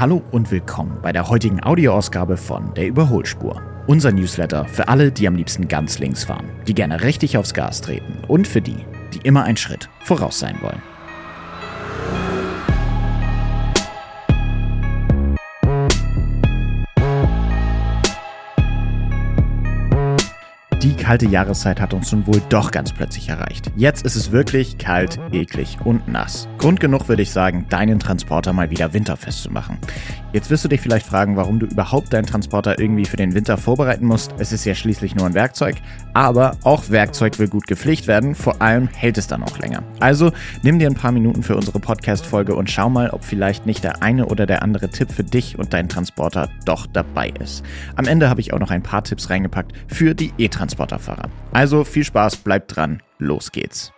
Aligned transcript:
Hallo 0.00 0.22
und 0.30 0.50
willkommen 0.50 0.96
bei 1.02 1.12
der 1.12 1.28
heutigen 1.28 1.62
Audioausgabe 1.62 2.38
von 2.38 2.72
Der 2.72 2.86
Überholspur. 2.86 3.60
Unser 3.86 4.12
Newsletter 4.12 4.64
für 4.64 4.88
alle, 4.88 5.12
die 5.12 5.28
am 5.28 5.34
liebsten 5.34 5.68
ganz 5.68 5.98
links 5.98 6.24
fahren, 6.24 6.48
die 6.66 6.72
gerne 6.72 7.02
richtig 7.02 7.36
aufs 7.36 7.52
Gas 7.52 7.82
treten 7.82 8.24
und 8.26 8.48
für 8.48 8.62
die, 8.62 8.86
die 9.12 9.18
immer 9.24 9.44
einen 9.44 9.58
Schritt 9.58 9.90
voraus 10.00 10.38
sein 10.38 10.56
wollen. 10.62 10.80
Die 20.82 20.94
kalte 20.94 21.26
Jahreszeit 21.26 21.78
hat 21.78 21.92
uns 21.92 22.10
nun 22.10 22.26
wohl 22.26 22.40
doch 22.48 22.70
ganz 22.70 22.90
plötzlich 22.90 23.28
erreicht. 23.28 23.70
Jetzt 23.76 24.06
ist 24.06 24.16
es 24.16 24.32
wirklich 24.32 24.78
kalt, 24.78 25.20
eklig 25.30 25.76
und 25.84 26.08
nass. 26.08 26.48
Grund 26.56 26.80
genug 26.80 27.06
würde 27.06 27.20
ich 27.20 27.32
sagen, 27.32 27.66
deinen 27.68 27.98
Transporter 27.98 28.54
mal 28.54 28.70
wieder 28.70 28.94
winterfest 28.94 29.42
zu 29.42 29.50
machen. 29.50 29.76
Jetzt 30.32 30.48
wirst 30.48 30.64
du 30.64 30.68
dich 30.68 30.80
vielleicht 30.80 31.04
fragen, 31.04 31.36
warum 31.36 31.58
du 31.58 31.66
überhaupt 31.66 32.14
deinen 32.14 32.24
Transporter 32.24 32.78
irgendwie 32.78 33.04
für 33.04 33.18
den 33.18 33.34
Winter 33.34 33.58
vorbereiten 33.58 34.06
musst. 34.06 34.32
Es 34.38 34.52
ist 34.52 34.64
ja 34.64 34.74
schließlich 34.74 35.14
nur 35.14 35.26
ein 35.26 35.34
Werkzeug. 35.34 35.76
Aber 36.14 36.56
auch 36.64 36.88
Werkzeug 36.88 37.38
will 37.38 37.48
gut 37.48 37.66
gepflegt 37.66 38.06
werden, 38.06 38.34
vor 38.34 38.62
allem 38.62 38.88
hält 38.88 39.18
es 39.18 39.26
dann 39.26 39.42
auch 39.42 39.58
länger. 39.58 39.82
Also 39.98 40.32
nimm 40.62 40.78
dir 40.78 40.88
ein 40.88 40.94
paar 40.94 41.12
Minuten 41.12 41.42
für 41.42 41.56
unsere 41.56 41.78
Podcast-Folge 41.78 42.54
und 42.54 42.70
schau 42.70 42.88
mal, 42.88 43.10
ob 43.10 43.22
vielleicht 43.22 43.66
nicht 43.66 43.84
der 43.84 44.02
eine 44.02 44.26
oder 44.26 44.46
der 44.46 44.62
andere 44.62 44.88
Tipp 44.88 45.12
für 45.12 45.24
dich 45.24 45.58
und 45.58 45.74
deinen 45.74 45.90
Transporter 45.90 46.48
doch 46.64 46.86
dabei 46.86 47.34
ist. 47.38 47.64
Am 47.96 48.06
Ende 48.06 48.30
habe 48.30 48.40
ich 48.40 48.54
auch 48.54 48.58
noch 48.58 48.70
ein 48.70 48.82
paar 48.82 49.04
Tipps 49.04 49.28
reingepackt 49.28 49.72
für 49.88 50.14
die 50.14 50.32
E-Transporter. 50.38 50.69
Transporterfahrer. 50.70 51.28
Also 51.52 51.84
viel 51.84 52.04
Spaß, 52.04 52.36
bleibt 52.38 52.76
dran, 52.76 53.02
los 53.18 53.50
geht's. 53.52 53.92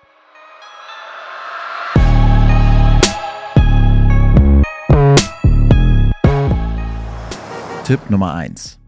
Tipp 7.84 8.00
Nummer 8.08 8.34
1. 8.34 8.82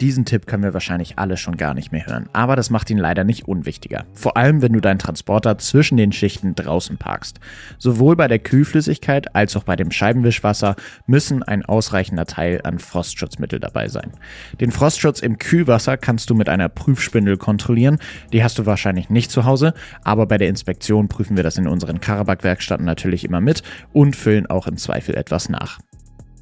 Diesen 0.00 0.24
Tipp 0.24 0.46
können 0.46 0.62
wir 0.62 0.72
wahrscheinlich 0.72 1.18
alle 1.18 1.36
schon 1.36 1.58
gar 1.58 1.74
nicht 1.74 1.92
mehr 1.92 2.06
hören, 2.06 2.26
aber 2.32 2.56
das 2.56 2.70
macht 2.70 2.88
ihn 2.88 2.96
leider 2.96 3.22
nicht 3.22 3.46
unwichtiger. 3.46 4.06
Vor 4.14 4.38
allem, 4.38 4.62
wenn 4.62 4.72
du 4.72 4.80
deinen 4.80 4.98
Transporter 4.98 5.58
zwischen 5.58 5.98
den 5.98 6.10
Schichten 6.10 6.54
draußen 6.54 6.96
parkst. 6.96 7.38
Sowohl 7.76 8.16
bei 8.16 8.26
der 8.26 8.38
Kühlflüssigkeit 8.38 9.34
als 9.34 9.56
auch 9.56 9.64
bei 9.64 9.76
dem 9.76 9.90
Scheibenwischwasser 9.90 10.76
müssen 11.06 11.42
ein 11.42 11.66
ausreichender 11.66 12.24
Teil 12.24 12.62
an 12.64 12.78
Frostschutzmittel 12.78 13.60
dabei 13.60 13.88
sein. 13.88 14.12
Den 14.58 14.70
Frostschutz 14.70 15.20
im 15.20 15.36
Kühlwasser 15.36 15.98
kannst 15.98 16.30
du 16.30 16.34
mit 16.34 16.48
einer 16.48 16.70
Prüfspindel 16.70 17.36
kontrollieren. 17.36 17.98
Die 18.32 18.42
hast 18.42 18.58
du 18.58 18.64
wahrscheinlich 18.64 19.10
nicht 19.10 19.30
zu 19.30 19.44
Hause, 19.44 19.74
aber 20.02 20.24
bei 20.24 20.38
der 20.38 20.48
Inspektion 20.48 21.08
prüfen 21.08 21.36
wir 21.36 21.44
das 21.44 21.58
in 21.58 21.68
unseren 21.68 22.00
Karabak-Werkstätten 22.00 22.86
natürlich 22.86 23.24
immer 23.24 23.42
mit 23.42 23.62
und 23.92 24.16
füllen 24.16 24.46
auch 24.46 24.66
im 24.66 24.78
Zweifel 24.78 25.14
etwas 25.14 25.50
nach. 25.50 25.78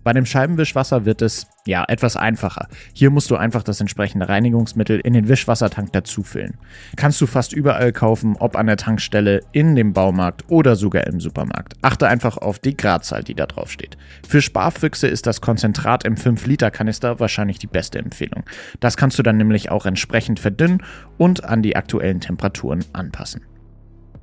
Bei 0.09 0.15
dem 0.15 0.25
Scheibenwischwasser 0.25 1.05
wird 1.05 1.21
es 1.21 1.49
ja 1.67 1.85
etwas 1.87 2.17
einfacher. 2.17 2.69
Hier 2.95 3.11
musst 3.11 3.31
du 3.31 3.37
einfach 3.37 3.63
das 3.63 3.79
entsprechende 3.83 4.27
Reinigungsmittel 4.27 5.01
in 5.01 5.13
den 5.13 5.29
Wischwassertank 5.29 5.93
dazufüllen. 5.93 6.55
Kannst 6.97 7.21
du 7.21 7.27
fast 7.27 7.53
überall 7.53 7.93
kaufen, 7.93 8.35
ob 8.39 8.57
an 8.57 8.69
der 8.69 8.79
Tankstelle, 8.79 9.43
in 9.53 9.77
dem 9.77 9.93
Baumarkt 9.93 10.47
oder 10.49 10.77
sogar 10.77 11.07
im 11.07 11.21
Supermarkt. 11.21 11.75
Achte 11.83 12.09
einfach 12.09 12.39
auf 12.39 12.59
die 12.59 12.75
Gradzahl, 12.75 13.23
die 13.23 13.35
da 13.35 13.45
drauf 13.45 13.71
steht. 13.71 13.99
Für 14.27 14.41
Sparfüchse 14.41 15.09
ist 15.09 15.27
das 15.27 15.43
Konzentrat 15.43 16.05
im 16.05 16.15
5-Liter-Kanister 16.15 17.21
wahrscheinlich 17.21 17.59
die 17.59 17.67
beste 17.67 17.99
Empfehlung. 17.99 18.45
Das 18.81 18.97
kannst 18.97 19.19
du 19.19 19.23
dann 19.23 19.37
nämlich 19.37 19.71
auch 19.71 19.85
entsprechend 19.85 20.41
verdünnen 20.41 20.83
und 21.19 21.45
an 21.45 21.61
die 21.61 21.77
aktuellen 21.77 22.21
Temperaturen 22.21 22.83
anpassen. 22.95 23.43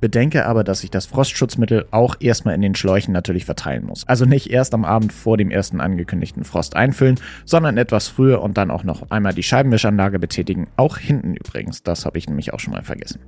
Bedenke 0.00 0.46
aber, 0.46 0.64
dass 0.64 0.80
sich 0.80 0.90
das 0.90 1.06
Frostschutzmittel 1.06 1.86
auch 1.90 2.16
erstmal 2.20 2.54
in 2.54 2.62
den 2.62 2.74
Schläuchen 2.74 3.12
natürlich 3.12 3.44
verteilen 3.44 3.84
muss. 3.84 4.06
Also 4.06 4.24
nicht 4.24 4.50
erst 4.50 4.74
am 4.74 4.84
Abend 4.84 5.12
vor 5.12 5.36
dem 5.36 5.50
ersten 5.50 5.80
angekündigten 5.80 6.44
Frost 6.44 6.76
einfüllen, 6.76 7.18
sondern 7.44 7.76
etwas 7.76 8.08
früher 8.08 8.42
und 8.42 8.56
dann 8.56 8.70
auch 8.70 8.84
noch 8.84 9.10
einmal 9.10 9.34
die 9.34 9.42
Scheibenwischanlage 9.42 10.18
betätigen. 10.18 10.68
Auch 10.76 10.98
hinten 10.98 11.34
übrigens, 11.34 11.82
das 11.82 12.04
habe 12.04 12.18
ich 12.18 12.28
nämlich 12.28 12.52
auch 12.52 12.60
schon 12.60 12.72
mal 12.72 12.82
vergessen. 12.82 13.20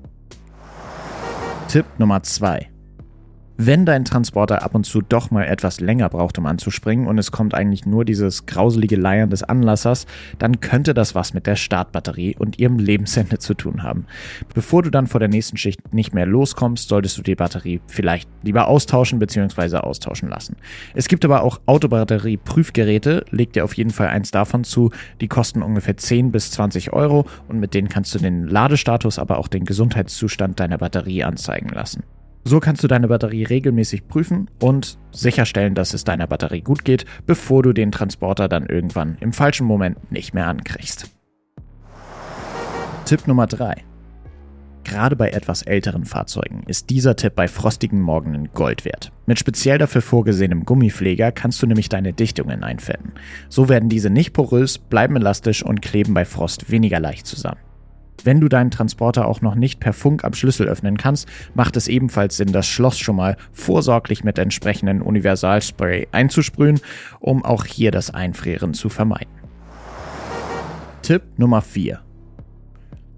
Tipp 1.68 1.86
Nummer 1.98 2.22
2. 2.22 2.77
Wenn 3.60 3.84
dein 3.84 4.04
Transporter 4.04 4.62
ab 4.62 4.76
und 4.76 4.84
zu 4.84 5.02
doch 5.02 5.32
mal 5.32 5.42
etwas 5.42 5.80
länger 5.80 6.08
braucht, 6.08 6.38
um 6.38 6.46
anzuspringen 6.46 7.08
und 7.08 7.18
es 7.18 7.32
kommt 7.32 7.54
eigentlich 7.54 7.86
nur 7.86 8.04
dieses 8.04 8.46
grauselige 8.46 8.94
Leiern 8.94 9.30
des 9.30 9.42
Anlassers, 9.42 10.06
dann 10.38 10.60
könnte 10.60 10.94
das 10.94 11.16
was 11.16 11.34
mit 11.34 11.48
der 11.48 11.56
Startbatterie 11.56 12.36
und 12.38 12.60
ihrem 12.60 12.78
Lebensende 12.78 13.40
zu 13.40 13.54
tun 13.54 13.82
haben. 13.82 14.06
Bevor 14.54 14.84
du 14.84 14.90
dann 14.90 15.08
vor 15.08 15.18
der 15.18 15.28
nächsten 15.28 15.56
Schicht 15.56 15.92
nicht 15.92 16.14
mehr 16.14 16.24
loskommst, 16.24 16.88
solltest 16.88 17.18
du 17.18 17.22
die 17.22 17.34
Batterie 17.34 17.80
vielleicht 17.88 18.28
lieber 18.44 18.68
austauschen 18.68 19.18
bzw. 19.18 19.78
austauschen 19.78 20.28
lassen. 20.28 20.54
Es 20.94 21.08
gibt 21.08 21.24
aber 21.24 21.42
auch 21.42 21.58
Autobatterie-Prüfgeräte, 21.66 23.24
leg 23.32 23.54
dir 23.54 23.64
auf 23.64 23.74
jeden 23.74 23.90
Fall 23.90 24.06
eins 24.06 24.30
davon 24.30 24.62
zu, 24.62 24.92
die 25.20 25.26
kosten 25.26 25.62
ungefähr 25.62 25.96
10 25.96 26.30
bis 26.30 26.52
20 26.52 26.92
Euro 26.92 27.26
und 27.48 27.58
mit 27.58 27.74
denen 27.74 27.88
kannst 27.88 28.14
du 28.14 28.20
den 28.20 28.46
Ladestatus, 28.46 29.18
aber 29.18 29.36
auch 29.36 29.48
den 29.48 29.64
Gesundheitszustand 29.64 30.60
deiner 30.60 30.78
Batterie 30.78 31.24
anzeigen 31.24 31.70
lassen. 31.70 32.04
So 32.44 32.60
kannst 32.60 32.82
du 32.82 32.88
deine 32.88 33.08
Batterie 33.08 33.44
regelmäßig 33.44 34.08
prüfen 34.08 34.48
und 34.60 34.98
sicherstellen, 35.12 35.74
dass 35.74 35.94
es 35.94 36.04
deiner 36.04 36.26
Batterie 36.26 36.62
gut 36.62 36.84
geht, 36.84 37.04
bevor 37.26 37.62
du 37.62 37.72
den 37.72 37.92
Transporter 37.92 38.48
dann 38.48 38.66
irgendwann 38.66 39.18
im 39.20 39.32
falschen 39.32 39.66
Moment 39.66 40.10
nicht 40.10 40.34
mehr 40.34 40.46
ankriegst. 40.46 41.10
Tipp 43.04 43.26
Nummer 43.26 43.46
3. 43.46 43.84
Gerade 44.84 45.16
bei 45.16 45.30
etwas 45.30 45.60
älteren 45.62 46.06
Fahrzeugen 46.06 46.62
ist 46.66 46.88
dieser 46.88 47.14
Tipp 47.14 47.34
bei 47.34 47.46
frostigen 47.46 48.00
Morgenen 48.00 48.50
Gold 48.54 48.86
wert. 48.86 49.12
Mit 49.26 49.38
speziell 49.38 49.76
dafür 49.76 50.00
vorgesehenem 50.00 50.64
Gummipfleger 50.64 51.30
kannst 51.30 51.60
du 51.62 51.66
nämlich 51.66 51.90
deine 51.90 52.14
Dichtungen 52.14 52.64
einfetten. 52.64 53.12
So 53.50 53.68
werden 53.68 53.90
diese 53.90 54.08
nicht 54.08 54.32
porös, 54.32 54.78
bleiben 54.78 55.16
elastisch 55.16 55.62
und 55.62 55.82
kleben 55.82 56.14
bei 56.14 56.24
Frost 56.24 56.70
weniger 56.70 57.00
leicht 57.00 57.26
zusammen. 57.26 57.60
Wenn 58.24 58.40
du 58.40 58.48
deinen 58.48 58.70
Transporter 58.70 59.26
auch 59.26 59.40
noch 59.40 59.54
nicht 59.54 59.80
per 59.80 59.92
Funk 59.92 60.24
am 60.24 60.34
Schlüssel 60.34 60.68
öffnen 60.68 60.96
kannst, 60.96 61.28
macht 61.54 61.76
es 61.76 61.88
ebenfalls 61.88 62.36
Sinn, 62.36 62.52
das 62.52 62.66
Schloss 62.66 62.98
schon 62.98 63.16
mal 63.16 63.36
vorsorglich 63.52 64.24
mit 64.24 64.38
entsprechenden 64.38 65.02
Universalspray 65.02 66.08
einzusprühen, 66.12 66.80
um 67.20 67.44
auch 67.44 67.64
hier 67.64 67.90
das 67.90 68.10
Einfrieren 68.12 68.74
zu 68.74 68.88
vermeiden. 68.88 69.32
Tipp 71.02 71.22
Nummer 71.36 71.62
4. 71.62 72.00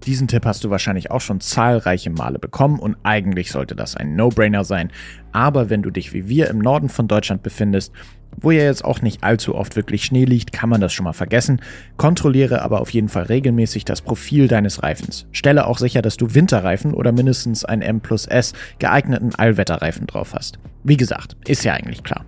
Diesen 0.05 0.27
Tipp 0.27 0.45
hast 0.45 0.63
du 0.63 0.69
wahrscheinlich 0.71 1.11
auch 1.11 1.21
schon 1.21 1.41
zahlreiche 1.41 2.09
Male 2.09 2.39
bekommen 2.39 2.79
und 2.79 2.97
eigentlich 3.03 3.51
sollte 3.51 3.75
das 3.75 3.95
ein 3.95 4.15
No-Brainer 4.15 4.63
sein. 4.63 4.91
Aber 5.31 5.69
wenn 5.69 5.83
du 5.83 5.91
dich 5.91 6.11
wie 6.13 6.27
wir 6.27 6.49
im 6.49 6.57
Norden 6.57 6.89
von 6.89 7.07
Deutschland 7.07 7.43
befindest, 7.43 7.93
wo 8.39 8.51
ja 8.51 8.63
jetzt 8.63 8.85
auch 8.85 9.01
nicht 9.01 9.23
allzu 9.23 9.55
oft 9.55 9.75
wirklich 9.75 10.03
Schnee 10.03 10.25
liegt, 10.25 10.51
kann 10.51 10.69
man 10.69 10.81
das 10.81 10.93
schon 10.93 11.03
mal 11.03 11.13
vergessen. 11.13 11.61
Kontrolliere 11.97 12.61
aber 12.61 12.81
auf 12.81 12.89
jeden 12.91 13.09
Fall 13.09 13.23
regelmäßig 13.23 13.85
das 13.85 14.01
Profil 14.01 14.47
deines 14.47 14.83
Reifens. 14.83 15.25
Stelle 15.31 15.67
auch 15.67 15.77
sicher, 15.77 16.01
dass 16.01 16.17
du 16.17 16.33
Winterreifen 16.33 16.93
oder 16.93 17.11
mindestens 17.11 17.65
ein 17.65 17.81
M 17.81 18.01
plus 18.01 18.25
S 18.25 18.53
geeigneten 18.79 19.35
Allwetterreifen 19.35 20.07
drauf 20.07 20.33
hast. 20.33 20.59
Wie 20.83 20.97
gesagt, 20.97 21.35
ist 21.47 21.63
ja 21.63 21.73
eigentlich 21.73 22.03
klar. 22.03 22.25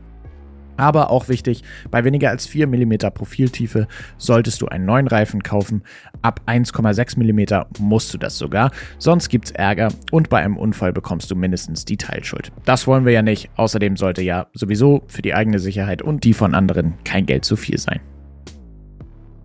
Aber 0.77 1.09
auch 1.09 1.29
wichtig, 1.29 1.63
bei 1.91 2.03
weniger 2.03 2.29
als 2.29 2.47
4 2.47 2.67
mm 2.67 2.93
Profiltiefe 3.13 3.87
solltest 4.17 4.61
du 4.61 4.67
einen 4.67 4.85
neuen 4.85 5.07
Reifen 5.07 5.43
kaufen. 5.43 5.83
Ab 6.21 6.41
1,6 6.47 7.17
mm 7.17 7.83
musst 7.83 8.13
du 8.13 8.17
das 8.17 8.37
sogar, 8.37 8.71
sonst 8.97 9.29
gibt's 9.29 9.51
Ärger 9.51 9.89
und 10.11 10.29
bei 10.29 10.41
einem 10.41 10.57
Unfall 10.57 10.93
bekommst 10.93 11.29
du 11.31 11.35
mindestens 11.35 11.85
die 11.85 11.97
Teilschuld. 11.97 12.51
Das 12.65 12.87
wollen 12.87 13.05
wir 13.05 13.13
ja 13.13 13.21
nicht. 13.21 13.49
Außerdem 13.55 13.97
sollte 13.97 14.21
ja 14.21 14.47
sowieso 14.53 15.03
für 15.07 15.21
die 15.21 15.33
eigene 15.33 15.59
Sicherheit 15.59 16.01
und 16.01 16.23
die 16.23 16.33
von 16.33 16.55
anderen 16.55 16.95
kein 17.03 17.25
Geld 17.25 17.45
zu 17.45 17.55
viel 17.55 17.77
sein. 17.77 17.99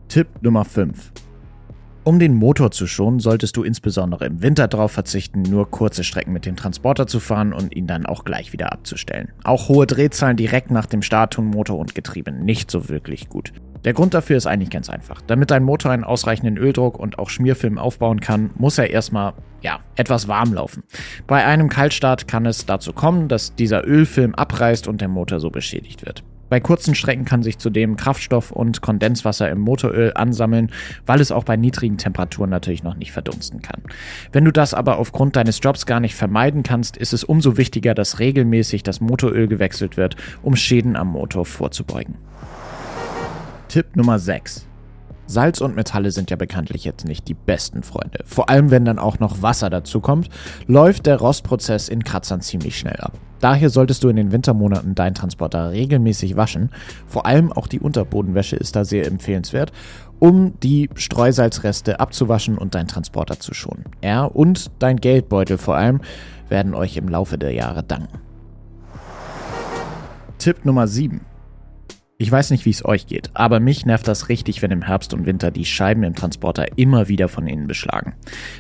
Tipp 0.08 0.28
Nummer 0.40 0.64
5. 0.64 1.12
Um 2.08 2.18
den 2.18 2.32
Motor 2.32 2.70
zu 2.70 2.86
schonen, 2.86 3.20
solltest 3.20 3.54
du 3.58 3.62
insbesondere 3.62 4.24
im 4.24 4.40
Winter 4.40 4.66
darauf 4.66 4.92
verzichten, 4.92 5.42
nur 5.42 5.70
kurze 5.70 6.04
Strecken 6.04 6.32
mit 6.32 6.46
dem 6.46 6.56
Transporter 6.56 7.06
zu 7.06 7.20
fahren 7.20 7.52
und 7.52 7.76
ihn 7.76 7.86
dann 7.86 8.06
auch 8.06 8.24
gleich 8.24 8.54
wieder 8.54 8.72
abzustellen. 8.72 9.28
Auch 9.44 9.68
hohe 9.68 9.86
Drehzahlen 9.86 10.38
direkt 10.38 10.70
nach 10.70 10.86
dem 10.86 11.02
Start 11.02 11.34
tun 11.34 11.48
Motor 11.48 11.76
und 11.76 11.94
Getriebe 11.94 12.32
nicht 12.32 12.70
so 12.70 12.88
wirklich 12.88 13.28
gut. 13.28 13.52
Der 13.84 13.92
Grund 13.92 14.14
dafür 14.14 14.38
ist 14.38 14.46
eigentlich 14.46 14.70
ganz 14.70 14.88
einfach. 14.88 15.20
Damit 15.26 15.50
dein 15.50 15.64
Motor 15.64 15.90
einen 15.90 16.02
ausreichenden 16.02 16.56
Öldruck 16.56 16.98
und 16.98 17.18
auch 17.18 17.28
Schmierfilm 17.28 17.76
aufbauen 17.76 18.20
kann, 18.20 18.52
muss 18.54 18.78
er 18.78 18.88
erstmal, 18.88 19.34
ja, 19.60 19.80
etwas 19.94 20.28
warm 20.28 20.54
laufen. 20.54 20.84
Bei 21.26 21.44
einem 21.44 21.68
Kaltstart 21.68 22.26
kann 22.26 22.46
es 22.46 22.64
dazu 22.64 22.94
kommen, 22.94 23.28
dass 23.28 23.54
dieser 23.54 23.86
Ölfilm 23.86 24.34
abreißt 24.34 24.88
und 24.88 25.02
der 25.02 25.08
Motor 25.08 25.40
so 25.40 25.50
beschädigt 25.50 26.06
wird. 26.06 26.24
Bei 26.48 26.60
kurzen 26.60 26.94
Strecken 26.94 27.24
kann 27.24 27.42
sich 27.42 27.58
zudem 27.58 27.96
Kraftstoff 27.96 28.50
und 28.50 28.80
Kondenswasser 28.80 29.50
im 29.50 29.60
Motoröl 29.60 30.12
ansammeln, 30.14 30.70
weil 31.06 31.20
es 31.20 31.32
auch 31.32 31.44
bei 31.44 31.56
niedrigen 31.56 31.98
Temperaturen 31.98 32.50
natürlich 32.50 32.82
noch 32.82 32.96
nicht 32.96 33.12
verdunsten 33.12 33.62
kann. 33.62 33.82
Wenn 34.32 34.44
du 34.44 34.52
das 34.52 34.74
aber 34.74 34.98
aufgrund 34.98 35.36
deines 35.36 35.60
Jobs 35.62 35.86
gar 35.86 36.00
nicht 36.00 36.14
vermeiden 36.14 36.62
kannst, 36.62 36.96
ist 36.96 37.12
es 37.12 37.24
umso 37.24 37.56
wichtiger, 37.56 37.94
dass 37.94 38.18
regelmäßig 38.18 38.82
das 38.82 39.00
Motoröl 39.00 39.48
gewechselt 39.48 39.96
wird, 39.96 40.16
um 40.42 40.56
Schäden 40.56 40.96
am 40.96 41.08
Motor 41.08 41.44
vorzubeugen. 41.44 42.14
Tipp 43.68 43.96
Nummer 43.96 44.18
6. 44.18 44.66
Salz 45.26 45.60
und 45.60 45.76
Metalle 45.76 46.10
sind 46.10 46.30
ja 46.30 46.36
bekanntlich 46.36 46.84
jetzt 46.84 47.04
nicht 47.04 47.28
die 47.28 47.34
besten 47.34 47.82
Freunde. 47.82 48.20
Vor 48.24 48.48
allem 48.48 48.70
wenn 48.70 48.86
dann 48.86 48.98
auch 48.98 49.18
noch 49.18 49.42
Wasser 49.42 49.68
dazu 49.68 50.00
kommt, 50.00 50.30
läuft 50.66 51.04
der 51.04 51.16
Rostprozess 51.16 51.90
in 51.90 52.02
Kratzern 52.02 52.40
ziemlich 52.40 52.78
schnell 52.78 52.96
ab. 52.96 53.12
Daher 53.40 53.70
solltest 53.70 54.02
du 54.02 54.08
in 54.08 54.16
den 54.16 54.32
Wintermonaten 54.32 54.94
deinen 54.94 55.14
Transporter 55.14 55.70
regelmäßig 55.70 56.36
waschen. 56.36 56.70
Vor 57.06 57.26
allem 57.26 57.52
auch 57.52 57.66
die 57.66 57.80
Unterbodenwäsche 57.80 58.56
ist 58.56 58.76
da 58.76 58.84
sehr 58.84 59.06
empfehlenswert, 59.06 59.72
um 60.18 60.58
die 60.60 60.90
Streusalzreste 60.94 62.00
abzuwaschen 62.00 62.58
und 62.58 62.74
deinen 62.74 62.88
Transporter 62.88 63.38
zu 63.38 63.54
schonen. 63.54 63.84
Er 64.00 64.34
und 64.34 64.70
dein 64.78 64.96
Geldbeutel 64.96 65.58
vor 65.58 65.76
allem 65.76 66.00
werden 66.48 66.74
euch 66.74 66.96
im 66.96 67.08
Laufe 67.08 67.38
der 67.38 67.52
Jahre 67.52 67.82
danken. 67.82 68.18
Tipp 70.38 70.64
Nummer 70.64 70.86
7. 70.86 71.20
Ich 72.20 72.32
weiß 72.32 72.50
nicht, 72.50 72.64
wie 72.64 72.70
es 72.70 72.84
euch 72.84 73.06
geht, 73.06 73.30
aber 73.34 73.60
mich 73.60 73.86
nervt 73.86 74.08
das 74.08 74.28
richtig, 74.28 74.60
wenn 74.60 74.72
im 74.72 74.82
Herbst 74.82 75.14
und 75.14 75.24
Winter 75.24 75.52
die 75.52 75.64
Scheiben 75.64 76.02
im 76.02 76.16
Transporter 76.16 76.76
immer 76.76 77.06
wieder 77.06 77.28
von 77.28 77.46
innen 77.46 77.68
beschlagen. 77.68 78.14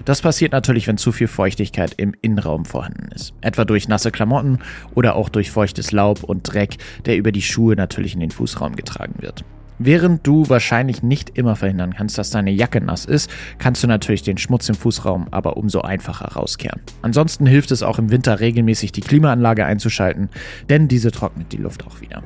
Das 0.04 0.22
passiert 0.22 0.52
natürlich, 0.52 0.86
wenn 0.86 0.96
zu 0.96 1.10
viel 1.10 1.26
Feuchtigkeit 1.26 1.92
im 1.96 2.14
Innenraum 2.22 2.66
vorhanden 2.66 3.08
ist. 3.12 3.34
Etwa 3.40 3.64
durch 3.64 3.88
nasse 3.88 4.12
Klamotten 4.12 4.60
oder 4.94 5.16
auch 5.16 5.28
durch 5.28 5.50
feuchtes 5.50 5.90
Laub 5.90 6.22
und 6.22 6.44
Dreck, 6.44 6.76
der 7.04 7.16
über 7.16 7.32
die 7.32 7.42
Schuhe 7.42 7.74
natürlich 7.74 8.14
in 8.14 8.20
den 8.20 8.30
Fußraum 8.30 8.76
getragen 8.76 9.16
wird. 9.18 9.44
Während 9.80 10.24
du 10.24 10.48
wahrscheinlich 10.48 11.02
nicht 11.02 11.36
immer 11.36 11.56
verhindern 11.56 11.94
kannst, 11.94 12.16
dass 12.16 12.30
deine 12.30 12.52
Jacke 12.52 12.80
nass 12.80 13.06
ist, 13.06 13.28
kannst 13.58 13.82
du 13.82 13.88
natürlich 13.88 14.22
den 14.22 14.38
Schmutz 14.38 14.68
im 14.68 14.76
Fußraum 14.76 15.26
aber 15.32 15.56
umso 15.56 15.80
einfacher 15.80 16.28
rauskehren. 16.28 16.80
Ansonsten 17.02 17.44
hilft 17.44 17.72
es 17.72 17.82
auch 17.82 17.98
im 17.98 18.12
Winter 18.12 18.38
regelmäßig 18.38 18.92
die 18.92 19.00
Klimaanlage 19.00 19.66
einzuschalten, 19.66 20.28
denn 20.68 20.86
diese 20.86 21.10
trocknet 21.10 21.50
die 21.50 21.56
Luft 21.56 21.84
auch 21.84 22.00
wieder. 22.00 22.22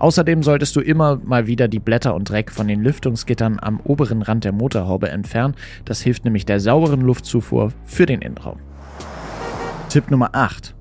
Außerdem 0.00 0.42
solltest 0.42 0.74
du 0.76 0.80
immer 0.80 1.20
mal 1.24 1.46
wieder 1.46 1.68
die 1.68 1.78
Blätter 1.78 2.14
und 2.14 2.28
Dreck 2.30 2.50
von 2.50 2.66
den 2.66 2.82
Lüftungsgittern 2.82 3.58
am 3.60 3.80
oberen 3.80 4.22
Rand 4.22 4.44
der 4.44 4.52
Motorhaube 4.52 5.10
entfernen. 5.10 5.54
Das 5.84 6.00
hilft 6.00 6.24
nämlich 6.24 6.46
der 6.46 6.58
sauberen 6.58 7.02
Luftzufuhr 7.02 7.72
für 7.84 8.06
den 8.06 8.22
Innenraum. 8.22 8.58
Tipp 9.90 10.10
Nummer 10.10 10.30
8. 10.32 10.74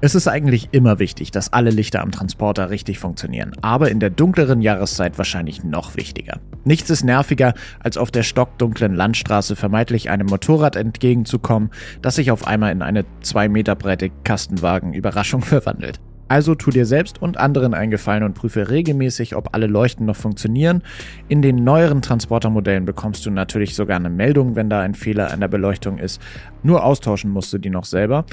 Es 0.00 0.16
ist 0.16 0.26
eigentlich 0.26 0.70
immer 0.72 0.98
wichtig, 0.98 1.30
dass 1.30 1.52
alle 1.52 1.70
Lichter 1.70 2.02
am 2.02 2.10
Transporter 2.10 2.70
richtig 2.70 2.98
funktionieren, 2.98 3.52
aber 3.62 3.92
in 3.92 4.00
der 4.00 4.10
dunkleren 4.10 4.60
Jahreszeit 4.60 5.16
wahrscheinlich 5.16 5.62
noch 5.62 5.94
wichtiger. 5.94 6.40
Nichts 6.64 6.90
ist 6.90 7.04
nerviger, 7.04 7.54
als 7.78 7.96
auf 7.96 8.10
der 8.10 8.24
stockdunklen 8.24 8.96
Landstraße 8.96 9.54
vermeintlich 9.54 10.10
einem 10.10 10.26
Motorrad 10.26 10.74
entgegenzukommen, 10.74 11.70
das 12.00 12.16
sich 12.16 12.32
auf 12.32 12.48
einmal 12.48 12.72
in 12.72 12.82
eine 12.82 13.04
2 13.20 13.48
Meter 13.48 13.76
breite 13.76 14.10
Kastenwagen-Überraschung 14.24 15.42
verwandelt. 15.42 16.00
Also 16.28 16.54
tu 16.54 16.70
dir 16.70 16.86
selbst 16.86 17.20
und 17.20 17.36
anderen 17.36 17.74
einen 17.74 17.90
Gefallen 17.90 18.22
und 18.22 18.34
prüfe 18.34 18.70
regelmäßig, 18.70 19.36
ob 19.36 19.54
alle 19.54 19.66
Leuchten 19.66 20.06
noch 20.06 20.16
funktionieren. 20.16 20.82
In 21.28 21.42
den 21.42 21.62
neueren 21.62 22.00
Transportermodellen 22.00 22.84
bekommst 22.86 23.26
du 23.26 23.30
natürlich 23.30 23.74
sogar 23.74 23.96
eine 23.96 24.10
Meldung, 24.10 24.56
wenn 24.56 24.70
da 24.70 24.80
ein 24.80 24.94
Fehler 24.94 25.30
an 25.30 25.40
der 25.40 25.48
Beleuchtung 25.48 25.98
ist. 25.98 26.20
Nur 26.62 26.84
austauschen 26.84 27.30
musst 27.30 27.52
du 27.52 27.58
die 27.58 27.70
noch 27.70 27.84
selber. 27.84 28.24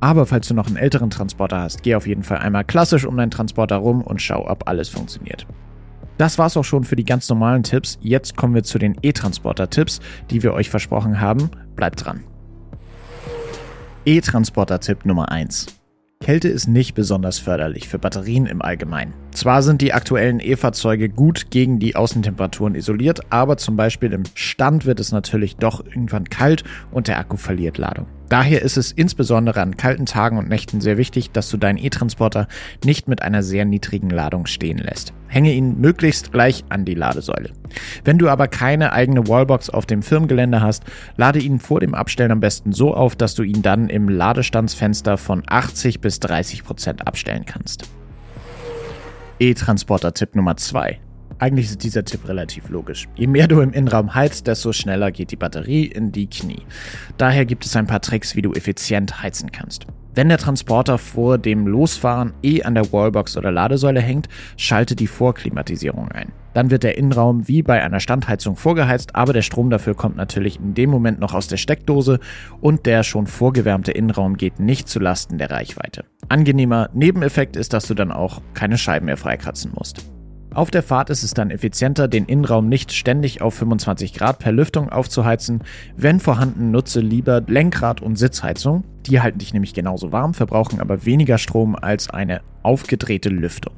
Aber 0.00 0.26
falls 0.26 0.48
du 0.48 0.54
noch 0.54 0.66
einen 0.66 0.76
älteren 0.76 1.10
Transporter 1.10 1.60
hast, 1.60 1.82
geh 1.82 1.94
auf 1.94 2.06
jeden 2.06 2.22
Fall 2.22 2.38
einmal 2.38 2.64
klassisch 2.64 3.04
um 3.04 3.16
deinen 3.16 3.30
Transporter 3.30 3.76
rum 3.76 4.02
und 4.02 4.22
schau, 4.22 4.48
ob 4.48 4.68
alles 4.68 4.88
funktioniert. 4.88 5.46
Das 6.18 6.38
war's 6.38 6.56
auch 6.56 6.64
schon 6.64 6.84
für 6.84 6.96
die 6.96 7.04
ganz 7.04 7.28
normalen 7.28 7.62
Tipps. 7.62 7.98
Jetzt 8.00 8.36
kommen 8.36 8.54
wir 8.54 8.62
zu 8.62 8.78
den 8.78 8.96
E-Transporter-Tipps, 9.02 10.00
die 10.30 10.42
wir 10.42 10.52
euch 10.54 10.70
versprochen 10.70 11.20
haben. 11.20 11.50
Bleibt 11.74 12.04
dran. 12.04 12.22
E-Transporter-Tipp 14.04 15.04
Nummer 15.04 15.30
1. 15.30 15.81
Kälte 16.22 16.48
ist 16.48 16.68
nicht 16.68 16.94
besonders 16.94 17.40
förderlich 17.40 17.88
für 17.88 17.98
Batterien 17.98 18.46
im 18.46 18.62
Allgemeinen. 18.62 19.12
Zwar 19.32 19.62
sind 19.62 19.80
die 19.80 19.94
aktuellen 19.94 20.40
E-Fahrzeuge 20.40 21.08
gut 21.08 21.50
gegen 21.50 21.78
die 21.78 21.96
Außentemperaturen 21.96 22.74
isoliert, 22.74 23.20
aber 23.30 23.56
zum 23.56 23.76
Beispiel 23.76 24.12
im 24.12 24.24
Stand 24.34 24.84
wird 24.84 25.00
es 25.00 25.10
natürlich 25.10 25.56
doch 25.56 25.84
irgendwann 25.84 26.28
kalt 26.28 26.64
und 26.90 27.08
der 27.08 27.18
Akku 27.18 27.38
verliert 27.38 27.78
Ladung. 27.78 28.06
Daher 28.28 28.62
ist 28.62 28.76
es 28.76 28.92
insbesondere 28.92 29.60
an 29.60 29.76
kalten 29.76 30.06
Tagen 30.06 30.38
und 30.38 30.48
Nächten 30.48 30.80
sehr 30.80 30.96
wichtig, 30.96 31.32
dass 31.32 31.50
du 31.50 31.56
deinen 31.56 31.78
E-Transporter 31.78 32.46
nicht 32.84 33.08
mit 33.08 33.22
einer 33.22 33.42
sehr 33.42 33.64
niedrigen 33.64 34.10
Ladung 34.10 34.46
stehen 34.46 34.78
lässt. 34.78 35.12
Hänge 35.28 35.52
ihn 35.52 35.80
möglichst 35.80 36.32
gleich 36.32 36.64
an 36.68 36.84
die 36.84 36.94
Ladesäule. 36.94 37.50
Wenn 38.04 38.18
du 38.18 38.28
aber 38.28 38.48
keine 38.48 38.92
eigene 38.92 39.28
Wallbox 39.28 39.70
auf 39.70 39.86
dem 39.86 40.02
Firmengelände 40.02 40.60
hast, 40.60 40.84
lade 41.16 41.40
ihn 41.40 41.58
vor 41.58 41.80
dem 41.80 41.94
Abstellen 41.94 42.32
am 42.32 42.40
besten 42.40 42.72
so 42.72 42.94
auf, 42.94 43.16
dass 43.16 43.34
du 43.34 43.42
ihn 43.42 43.62
dann 43.62 43.88
im 43.88 44.08
Ladestandsfenster 44.08 45.16
von 45.16 45.42
80 45.46 46.00
bis 46.00 46.20
30 46.20 46.64
Prozent 46.64 47.06
abstellen 47.06 47.44
kannst. 47.46 47.88
E-Transporter-Tipp 49.42 50.36
Nummer 50.36 50.56
2. 50.56 51.00
Eigentlich 51.40 51.66
ist 51.66 51.82
dieser 51.82 52.04
Tipp 52.04 52.28
relativ 52.28 52.68
logisch. 52.68 53.08
Je 53.16 53.26
mehr 53.26 53.48
du 53.48 53.60
im 53.60 53.72
Innenraum 53.72 54.14
heizt, 54.14 54.46
desto 54.46 54.72
schneller 54.72 55.10
geht 55.10 55.32
die 55.32 55.36
Batterie 55.36 55.86
in 55.86 56.12
die 56.12 56.28
Knie. 56.28 56.62
Daher 57.18 57.44
gibt 57.44 57.64
es 57.64 57.74
ein 57.74 57.88
paar 57.88 58.00
Tricks, 58.00 58.36
wie 58.36 58.42
du 58.42 58.52
effizient 58.52 59.20
heizen 59.20 59.50
kannst. 59.50 59.88
Wenn 60.14 60.28
der 60.28 60.38
Transporter 60.38 60.96
vor 60.96 61.38
dem 61.38 61.66
Losfahren 61.66 62.34
eh 62.44 62.62
an 62.62 62.76
der 62.76 62.92
Wallbox 62.92 63.36
oder 63.36 63.50
Ladesäule 63.50 64.00
hängt, 64.00 64.28
schalte 64.56 64.94
die 64.94 65.08
Vorklimatisierung 65.08 66.12
ein. 66.12 66.30
Dann 66.54 66.70
wird 66.70 66.82
der 66.82 66.98
Innenraum 66.98 67.48
wie 67.48 67.62
bei 67.62 67.82
einer 67.82 68.00
Standheizung 68.00 68.56
vorgeheizt, 68.56 69.16
aber 69.16 69.32
der 69.32 69.42
Strom 69.42 69.70
dafür 69.70 69.94
kommt 69.94 70.16
natürlich 70.16 70.58
in 70.58 70.74
dem 70.74 70.90
Moment 70.90 71.18
noch 71.18 71.34
aus 71.34 71.48
der 71.48 71.56
Steckdose 71.56 72.20
und 72.60 72.86
der 72.86 73.02
schon 73.02 73.26
vorgewärmte 73.26 73.92
Innenraum 73.92 74.36
geht 74.36 74.60
nicht 74.60 74.88
zu 74.88 74.98
Lasten 74.98 75.38
der 75.38 75.50
Reichweite. 75.50 76.04
Angenehmer 76.28 76.90
Nebeneffekt 76.92 77.56
ist, 77.56 77.72
dass 77.72 77.86
du 77.86 77.94
dann 77.94 78.12
auch 78.12 78.40
keine 78.54 78.78
Scheiben 78.78 79.06
mehr 79.06 79.16
freikratzen 79.16 79.72
musst. 79.74 80.11
Auf 80.54 80.70
der 80.70 80.82
Fahrt 80.82 81.08
ist 81.08 81.22
es 81.22 81.32
dann 81.32 81.50
effizienter, 81.50 82.08
den 82.08 82.26
Innenraum 82.26 82.68
nicht 82.68 82.92
ständig 82.92 83.40
auf 83.40 83.54
25 83.54 84.12
Grad 84.12 84.38
per 84.38 84.52
Lüftung 84.52 84.90
aufzuheizen. 84.90 85.62
Wenn 85.96 86.20
vorhanden, 86.20 86.70
nutze 86.70 87.00
lieber 87.00 87.40
Lenkrad- 87.40 88.02
und 88.02 88.16
Sitzheizung. 88.16 88.84
Die 89.06 89.20
halten 89.20 89.38
dich 89.38 89.54
nämlich 89.54 89.72
genauso 89.72 90.12
warm, 90.12 90.34
verbrauchen 90.34 90.80
aber 90.80 91.06
weniger 91.06 91.38
Strom 91.38 91.74
als 91.74 92.10
eine 92.10 92.42
aufgedrehte 92.62 93.30
Lüftung. 93.30 93.72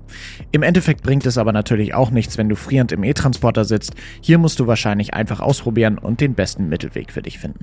Im 0.51 0.65
Endeffekt 0.65 1.03
bringt 1.03 1.27
es 1.27 1.39
aber 1.39 1.53
natürlich 1.53 1.95
auch 1.95 2.11
nichts, 2.11 2.39
wenn 2.39 2.49
du 2.49 2.57
frierend 2.57 2.91
im 2.91 3.05
E-Transporter 3.05 3.65
sitzt. 3.65 3.95
Hier 4.21 4.39
musst 4.39 4.59
du 4.59 4.67
wahrscheinlich 4.67 5.15
einfach 5.15 5.41
ausprobieren 5.41 5.97
und 5.97 6.21
den 6.21 6.35
besten 6.35 6.69
Mittelweg 6.69 7.13
für 7.13 7.23
dich 7.23 7.39
finden. 7.39 7.61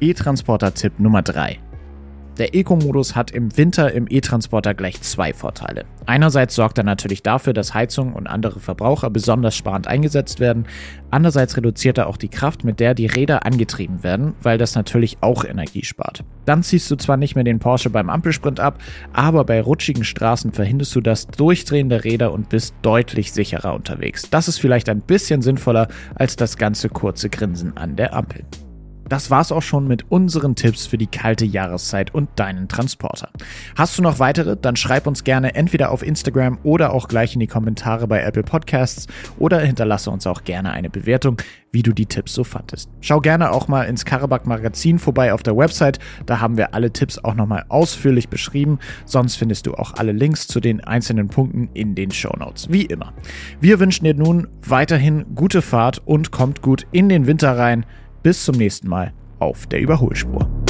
E-Transporter-Tipp 0.00 0.98
Nummer 0.98 1.22
3. 1.22 1.60
Der 2.38 2.54
Eco-Modus 2.54 3.14
hat 3.14 3.30
im 3.30 3.54
Winter 3.58 3.92
im 3.92 4.06
E-Transporter 4.08 4.72
gleich 4.72 5.02
zwei 5.02 5.34
Vorteile. 5.34 5.84
Einerseits 6.06 6.54
sorgt 6.54 6.78
er 6.78 6.84
natürlich 6.84 7.22
dafür, 7.22 7.52
dass 7.52 7.74
Heizung 7.74 8.14
und 8.14 8.26
andere 8.26 8.58
Verbraucher 8.58 9.10
besonders 9.10 9.54
sparend 9.54 9.86
eingesetzt 9.86 10.40
werden. 10.40 10.66
Andererseits 11.10 11.56
reduziert 11.58 11.98
er 11.98 12.06
auch 12.06 12.16
die 12.16 12.30
Kraft, 12.30 12.64
mit 12.64 12.80
der 12.80 12.94
die 12.94 13.06
Räder 13.06 13.44
angetrieben 13.44 14.02
werden, 14.02 14.32
weil 14.42 14.56
das 14.56 14.74
natürlich 14.74 15.18
auch 15.20 15.44
Energie 15.44 15.84
spart. 15.84 16.24
Dann 16.46 16.62
ziehst 16.62 16.90
du 16.90 16.96
zwar 16.96 17.18
nicht 17.18 17.34
mehr 17.34 17.44
den 17.44 17.58
Porsche 17.58 17.90
beim 17.90 18.08
Ampelsprint 18.08 18.60
ab, 18.60 18.78
aber 19.12 19.44
bei 19.44 19.60
rutschigen 19.60 20.04
Straßen 20.04 20.52
verhinderst 20.52 20.96
du 20.96 21.02
das 21.02 21.26
Durchdrehen 21.26 21.90
der 21.90 22.04
Räder 22.04 22.32
und 22.32 22.48
bist 22.48 22.74
deutlich 22.80 23.32
sicherer 23.32 23.74
unterwegs. 23.74 24.30
Das 24.30 24.48
ist 24.48 24.58
vielleicht 24.58 24.88
ein 24.88 25.02
bisschen 25.02 25.42
sinnvoller 25.42 25.88
als 26.14 26.36
das 26.36 26.56
ganze 26.56 26.88
kurze 26.88 27.28
Grinsen 27.28 27.76
an 27.76 27.94
der 27.96 28.14
Ampel. 28.14 28.44
Das 29.12 29.30
war's 29.30 29.52
auch 29.52 29.60
schon 29.60 29.86
mit 29.86 30.10
unseren 30.10 30.54
Tipps 30.54 30.86
für 30.86 30.96
die 30.96 31.06
kalte 31.06 31.44
Jahreszeit 31.44 32.14
und 32.14 32.30
deinen 32.36 32.66
Transporter. 32.66 33.28
Hast 33.76 33.98
du 33.98 34.02
noch 34.02 34.20
weitere? 34.20 34.56
Dann 34.56 34.74
schreib 34.74 35.06
uns 35.06 35.22
gerne 35.22 35.54
entweder 35.54 35.90
auf 35.90 36.02
Instagram 36.02 36.58
oder 36.62 36.94
auch 36.94 37.08
gleich 37.08 37.34
in 37.34 37.40
die 37.40 37.46
Kommentare 37.46 38.06
bei 38.06 38.22
Apple 38.22 38.42
Podcasts 38.42 39.08
oder 39.38 39.60
hinterlasse 39.60 40.10
uns 40.10 40.26
auch 40.26 40.44
gerne 40.44 40.72
eine 40.72 40.88
Bewertung, 40.88 41.36
wie 41.72 41.82
du 41.82 41.92
die 41.92 42.06
Tipps 42.06 42.32
so 42.32 42.42
fandest. 42.42 42.88
Schau 43.02 43.20
gerne 43.20 43.52
auch 43.52 43.68
mal 43.68 43.82
ins 43.82 44.06
Karabak 44.06 44.46
Magazin 44.46 44.98
vorbei 44.98 45.34
auf 45.34 45.42
der 45.42 45.58
Website. 45.58 45.98
Da 46.24 46.40
haben 46.40 46.56
wir 46.56 46.72
alle 46.72 46.90
Tipps 46.90 47.18
auch 47.18 47.34
nochmal 47.34 47.66
ausführlich 47.68 48.30
beschrieben. 48.30 48.78
Sonst 49.04 49.36
findest 49.36 49.66
du 49.66 49.74
auch 49.74 49.92
alle 49.92 50.12
Links 50.12 50.46
zu 50.48 50.58
den 50.58 50.82
einzelnen 50.82 51.28
Punkten 51.28 51.68
in 51.74 51.94
den 51.94 52.12
Show 52.12 52.34
Notes. 52.38 52.72
Wie 52.72 52.86
immer. 52.86 53.12
Wir 53.60 53.78
wünschen 53.78 54.06
dir 54.06 54.14
nun 54.14 54.48
weiterhin 54.66 55.34
gute 55.34 55.60
Fahrt 55.60 56.00
und 56.06 56.30
kommt 56.30 56.62
gut 56.62 56.86
in 56.92 57.10
den 57.10 57.26
Winter 57.26 57.58
rein. 57.58 57.84
Bis 58.22 58.44
zum 58.44 58.56
nächsten 58.56 58.88
Mal 58.88 59.12
auf 59.40 59.66
der 59.66 59.80
Überholspur. 59.80 60.61